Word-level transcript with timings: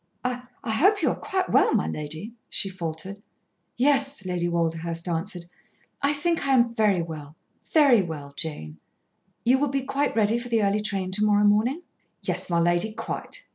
"I 0.23 0.39
hope 0.65 1.03
you 1.03 1.09
are 1.09 1.15
quite 1.15 1.51
well, 1.51 1.75
my 1.75 1.85
lady," 1.87 2.33
she 2.49 2.69
faltered. 2.69 3.21
"Yes," 3.77 4.25
Lady 4.25 4.49
Walderhurst 4.49 5.07
answered. 5.07 5.45
"I 6.01 6.11
think 6.11 6.47
I 6.47 6.55
am 6.55 6.73
very 6.73 7.03
well 7.03 7.35
very 7.71 8.01
well, 8.01 8.33
Jane. 8.35 8.79
You 9.45 9.59
will 9.59 9.67
be 9.67 9.83
quite 9.83 10.15
ready 10.15 10.39
for 10.39 10.49
the 10.49 10.63
early 10.63 10.81
train 10.81 11.11
to 11.11 11.23
morrow 11.23 11.43
morning." 11.43 11.83
"Yes, 12.23 12.49
my 12.49 12.59
lady, 12.59 12.93
quite." 12.95 13.43